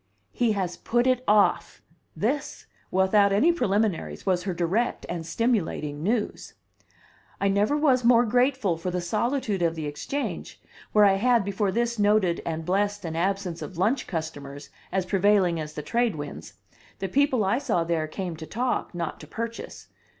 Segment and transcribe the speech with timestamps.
[0.31, 1.79] "He has put it off!"
[2.15, 6.55] This, without any preliminaries, was her direct and stimulating news.
[7.39, 10.59] I never was more grateful for the solitude of the Exchange,
[10.91, 15.59] where I had, before this, noted and blessed an absence of lunch customers as prevailing
[15.59, 16.55] as the trade winds;
[16.97, 19.89] the people I saw there came to talk, not to purchase.